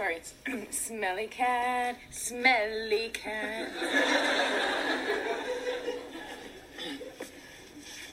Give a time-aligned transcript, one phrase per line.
[0.00, 0.20] sorry.
[0.52, 3.70] Um, smelly cat, smelly cat.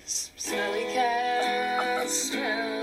[0.05, 2.77] Smelly cat, smelly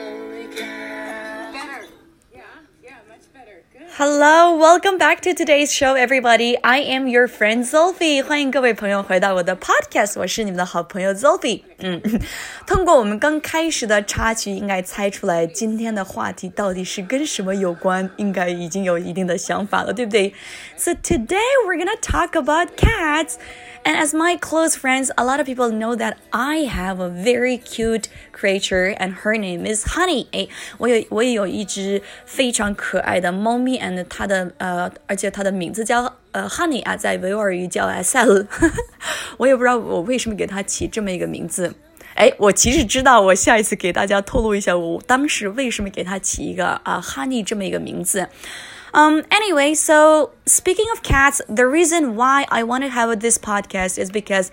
[3.93, 6.57] Hello, welcome back to today's show, everybody.
[6.63, 8.23] I am your friend Sophie.
[8.23, 11.61] 欢迎各位朋友回到我的 podcast，我是你们的好朋友 Sophie。
[11.77, 12.01] 嗯，
[12.65, 20.33] 通过我们刚开始的插曲，应该猜出来今天的话题到底是跟什么有关，应该已经有一定的想法了，对不对？
[20.75, 23.35] So today we're gonna talk about cats.
[23.83, 27.57] And as my close friends, a lot of people know that I have a very
[27.57, 30.27] cute creature, and her name is Honey.
[30.31, 38.47] 哎，我有我也有一只非常可爱的猫咪，and 它的呃，而且它的名字叫呃 Honey 啊，在维吾尔语叫 Asel。
[39.37, 41.73] 我也不知道我为什么给它起这么一个名字。
[42.15, 48.27] 哎，我其实知道，我下一次给大家透露一下，我当时为什么给它起一个啊 Honey 这么一个名字。
[48.93, 53.97] Um, anyway, so speaking of cats, the reason why I want to have this podcast
[53.97, 54.51] is because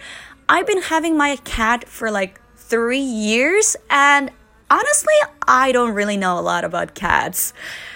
[0.48, 4.30] I've been having my cat for like three years and
[4.68, 5.14] honestly,
[5.46, 7.52] I don't really know a lot about cats.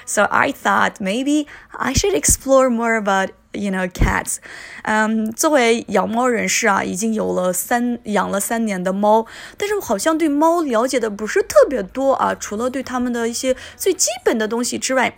[0.07, 1.47] So I thought maybe
[1.79, 4.39] I should explore more about you know cats.
[4.85, 15.17] 嗯，作为养猫人士啊，已经有了三养了三年的猫，但是我好像对猫了解的不是特别多啊，除了对它们的一些最基本的东西之外。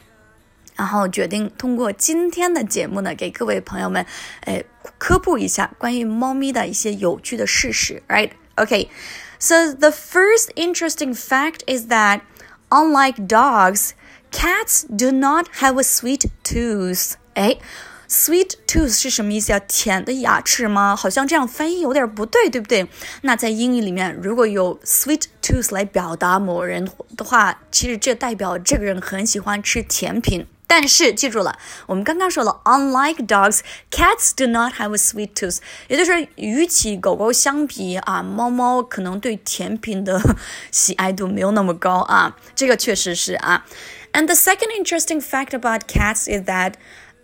[0.77, 4.05] 然后决定通过今天的节目呢，给各位朋友们，
[4.45, 4.63] 哎，
[4.97, 8.31] 科普一下关于猫咪的一些有趣的事实，right?
[8.55, 8.89] OK,
[9.37, 12.21] so the first interesting fact is that
[12.69, 13.91] unlike dogs,
[14.31, 17.15] cats do not have a sweet tooth.
[17.33, 17.57] 哎。
[18.09, 19.59] Sweet tooth 是什么意思啊？
[19.67, 20.95] 甜的牙齿吗？
[20.95, 22.87] 好像这样翻译有点不对，对不对？
[23.23, 30.47] 那在英语里面，如果有 sweet tooth 来表达某人的话，其实这代表这个人很喜欢吃甜品。
[30.67, 40.21] 但是记住了，我们刚刚说了，unlike dogs, cats do not have a sweet tooth，也就是与其狗狗相比啊，猫猫可能对甜品的
[40.69, 43.65] 喜爱度没有那么高啊，这个确实是啊。
[44.11, 46.73] And the second interesting fact about cats is that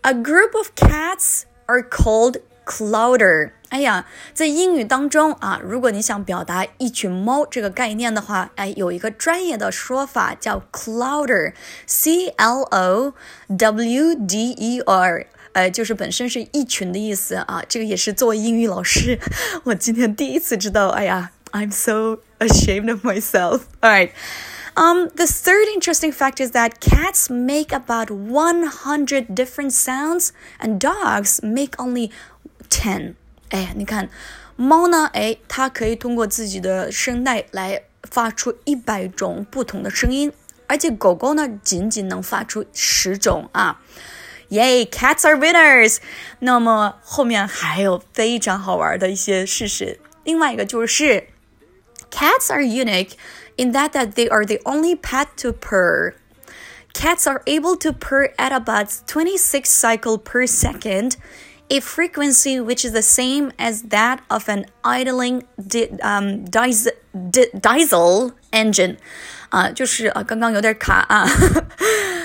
[0.01, 3.51] a group of cats are called clowder.
[3.72, 13.14] 哎呀，在英语当中啊，如果你想表达一群猫这个概念的话，哎，有一个专业的说法叫 clouder，C L O
[13.56, 15.26] W D E R。
[15.52, 19.18] 呃，就是本身是一群的意思啊，这个也是作为英语老师，
[19.64, 20.88] 我今天第一次知道。
[20.88, 23.62] 哎呀，I'm so ashamed of myself.
[23.80, 24.10] All right.
[24.74, 30.28] Um, the third interesting fact is that cats make about 100 different sounds
[30.60, 32.12] and dogs make only
[32.68, 33.16] 10.
[33.53, 34.09] 哎，你看，
[34.55, 35.11] 猫呢？
[35.13, 40.33] 哎，它可以通过自己的声带来发出一百种不同的声音，
[40.65, 43.79] 而且狗狗呢，仅仅能发出十种啊。
[44.49, 45.97] Yay, cats are winners。
[46.39, 49.99] 那么后面还有非常好玩的一些事实。
[50.23, 51.27] 另外一个就是
[52.09, 53.11] ，cats are unique
[53.57, 56.15] in that that they are the only pet to purr.
[56.93, 61.13] Cats are able to purr at about 26 cycle per second,
[61.70, 67.46] a frequency which is the same as that of an idling di um, diesel, di
[67.60, 68.96] diesel engine.
[69.50, 71.26] 啊，就是啊，刚刚有点卡啊，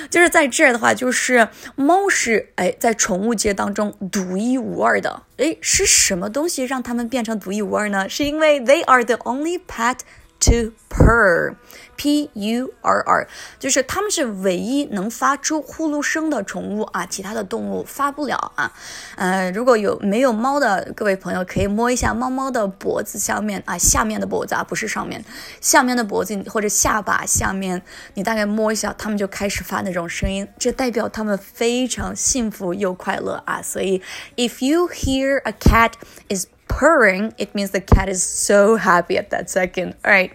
[0.10, 5.24] 就是在这儿的话，就是猫是哎，在宠物界当中独一无二的。
[5.38, 8.10] 哎，是什么东西让它们变成独一无二呢？
[8.10, 10.00] 是因为 they are the only pet
[10.41, 11.57] to purr。
[11.97, 13.29] P U R R，
[13.59, 18.73] 就是它们是唯一能发出呼噜声的宠物啊，其他的动物发不了啊。
[19.17, 25.25] 呃，如果有没有猫的各位朋友，可以摸一下猫猫的脖子下面啊，下面的脖子啊，不是上面，
[25.61, 27.83] 下面的脖子或者下巴下面，
[28.15, 33.61] 你大概摸一下，它们就开始发那种声音，这代表它们非常幸福又快乐啊。
[33.61, 34.01] 所以
[34.37, 35.95] ，if you hear a cat
[36.29, 39.96] is purring, it means the cat is so happy at that second.
[40.04, 40.32] All right，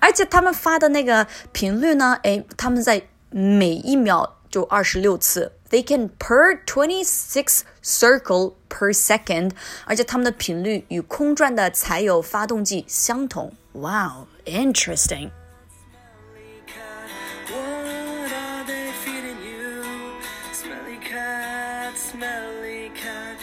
[0.00, 5.52] 而且他们发的那个频率呢，哎，他们在每一秒就二十六次。
[5.70, 9.50] They can purr twenty six circle per second，
[9.86, 13.52] 而且它们的频率与空转的柴油发动机相同。
[13.72, 15.30] Wow, interesting.
[17.50, 19.82] What are they feeding you?
[20.52, 23.36] Smelly cat, smelly cat.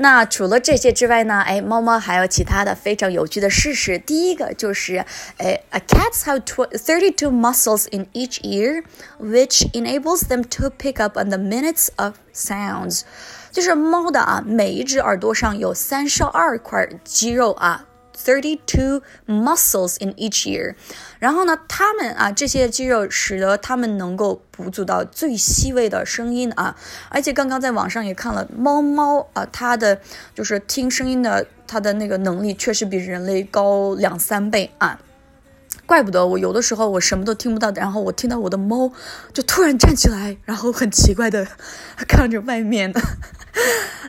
[0.00, 1.40] 那除了这些之外呢？
[1.40, 3.98] 哎，猫猫还有其他的非常有趣的事实。
[3.98, 5.04] 第一个就是，
[5.38, 8.84] 哎，a cats have thirty-two muscles in each ear,
[9.20, 13.02] which enables them to pick up on the minutes of sounds.
[13.50, 17.86] 就是猫的啊，每一只耳朵上有三十二块肌肉啊。
[18.15, 20.75] Thirty-two muscles in each ear，
[21.19, 26.75] 然后呢，它们啊这些肌肉使得它们能够捕捉到最细微的声音啊，
[27.09, 29.99] 而且刚刚在网上也看了猫猫啊，它的
[30.33, 34.99] 就是听声音的它的那个能力确实比人类高两三倍啊。
[35.86, 38.92] 怪不得我有的时候我什么都听不到，然后我听到我的猫
[39.32, 41.46] 就突然站起来，然后很奇怪的
[42.06, 42.92] 看着外面。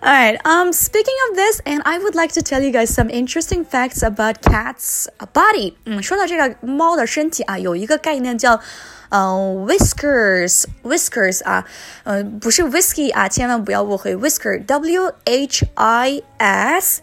[0.02, 0.38] All right.
[0.44, 4.04] Um, speaking of this, and I would like to tell you guys some interesting facts
[4.04, 5.76] about cats' body.
[5.86, 8.60] 嗯，说到这个猫的身体啊，有一个概念叫
[9.08, 11.66] 呃 whiskers whiskers 啊，
[12.04, 17.02] 呃不是 whiskey 啊，千万不要误会 whisker W H I S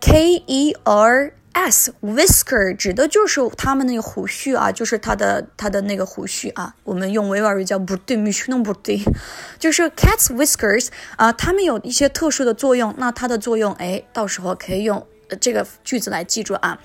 [0.00, 1.32] K E R。
[1.52, 9.02] S whisker 指的就是它们那个胡须啊，就是它的它的那个胡须啊，我们用维吾尔语叫不对，米须弄不对，
[9.58, 12.94] 就是 cats whiskers 啊，它们有一些特殊的作用。
[12.98, 15.04] 那它的作用，哎，到时候可以用
[15.40, 16.78] 这个句子来记住啊。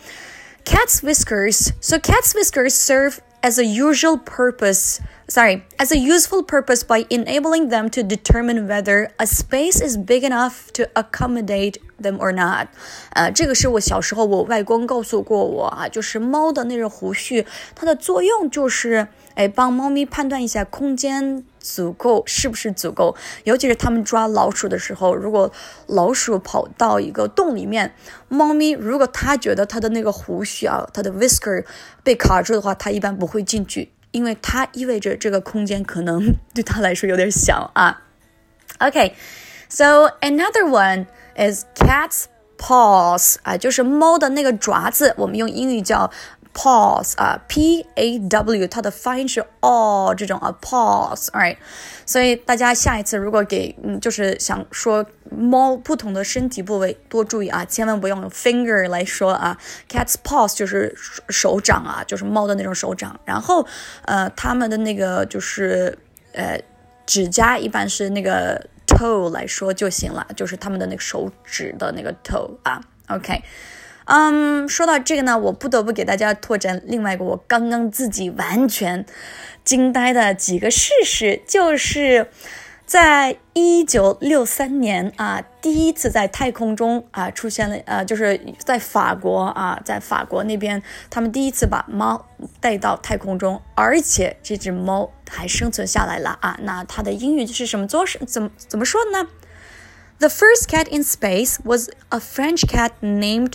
[0.66, 1.72] Cats whiskers.
[1.82, 7.69] So cats whiskers serve as a usual purpose sorry, as a useful purpose by enabling
[7.69, 12.69] them to determine whether a space is big enough to accommodate them or not。
[13.13, 23.15] 呃，这个是我小时候我外公告诉过我啊，就是猫的那个胡须，它的作用就是哎帮猫咪判断一下空间足够是不是足够，
[23.45, 25.53] 尤其是他们抓老鼠的时候，如果
[25.87, 27.95] 老鼠跑到一个洞里面，
[28.29, 31.67] 猫咪如果它觉得它的那个胡须啊，它的 whisker
[32.03, 33.91] 被卡住的话，它一般不会进去。
[34.11, 38.03] 因为它意味着这个空间可能对它来说有点小啊。
[38.79, 41.07] OK，so another one
[41.37, 42.25] is cat's
[42.57, 46.11] paws 啊，就是猫的那个爪子，我们用英语叫
[46.61, 51.57] Pause 啊，p a w，它的发音是哦这种啊，pause，right？
[52.05, 59.57] 所以大家下一次如果给嗯就是想说猫不同的身体部位多注意啊，千万不要用 finger 来说啊
[59.89, 60.93] ，cat's paws 就是
[61.29, 63.65] 手掌啊，就是猫的那种手掌，然后
[64.05, 65.97] 呃它们的那个就是
[66.33, 66.61] 呃
[67.07, 73.45] 指甲一般是那个 toe 来说就行了，就是它们的那个手指的那个 toe 啊，OK。
[74.11, 79.05] 嗯，说到这个呢，我不得不给大家拓展另外一个我刚刚自己完全
[79.65, 82.31] 惊呆的几个事实，就是
[82.87, 92.27] 在一九六三年啊，第一次在太空中啊出现了，呃，就是在法国啊，在法国那边，他们第一次把猫
[92.61, 96.59] 带到太空中，而且这只猫还生存下来了啊。
[96.63, 99.29] 那它的英语是什么做是怎么怎么说呢
[100.19, 103.53] ？The first cat in space was a French cat named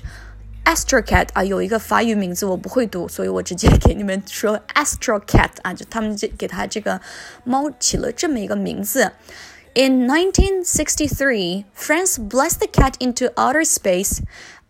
[0.64, 7.00] Astro Cat 啊，有一个法语名字我不会读，所以我直接给你们说 Astro Cat 啊，就他们就给它这个
[7.44, 9.12] 猫起了这么一个名字。
[9.74, 14.20] In 1963, France blessed the cat into outer space.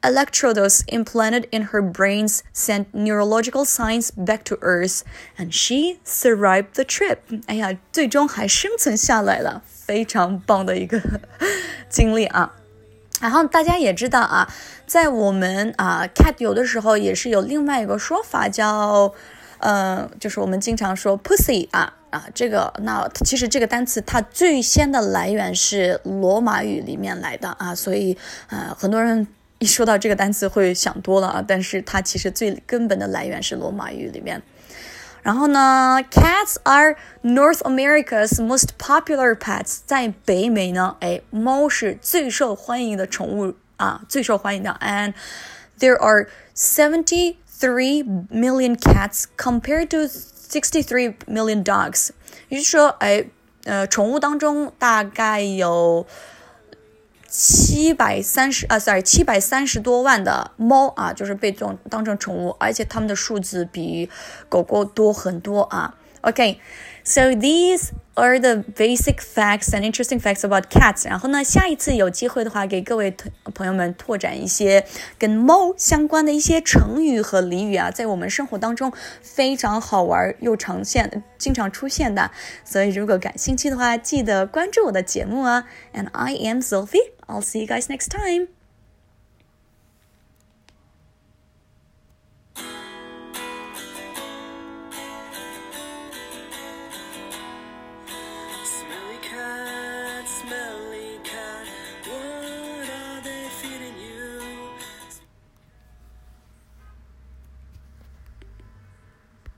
[0.00, 5.03] Electrodes implanted in her brains sent neurological signs back to Earth,
[5.37, 7.19] and she survived the trip.
[7.47, 11.00] 哎呀，最终还生存下来了，非常棒的一个
[11.88, 12.55] 经历啊！
[13.24, 14.54] 然后大家也知道啊，
[14.86, 19.14] 在我们啊，cat 有的时候也是有另外一个说法叫，
[19.60, 28.18] 呃，就是我们经常说 pussy 啊啊，这个那其实这个单词它最先的来源是罗马语里面来的啊，所以
[28.50, 29.26] 呃很多人
[29.60, 34.42] 一说到这个单词会想多了啊，但是它其实最根本的来源是罗马语里面。
[35.22, 39.79] 然后呢，cats are North America's most popular pets。
[39.84, 44.77] 在北美呢，哎，猫是最受欢迎的宠物啊，最受欢迎的。
[44.81, 45.15] And
[45.79, 52.10] there are seventy three million cats compared to sixty three million dogs。
[52.48, 53.25] 也就是说，哎，
[53.65, 56.06] 呃，宠物当中大概有。
[57.35, 64.07] 七百三十啊，sorry，七百三十多万的猫啊，就是被这种当成宠物，而且它们的数字比
[64.47, 65.95] 狗狗多很多啊。
[66.21, 71.09] OK，so these are the basic facts and interesting facts about cats。
[71.09, 73.11] 然后呢，下一次有机会的话，给各位
[73.56, 74.85] 朋友们拓展一些
[75.18, 82.30] 跟猫相关的一些成语和俚语啊，在我们生活当中非常好玩又常见、经常出现的。
[82.63, 85.63] 所以如果感兴趣的话，记得关注我的节目啊。
[85.95, 87.13] And I am Sophie.
[87.27, 88.47] I'll see you guys next time.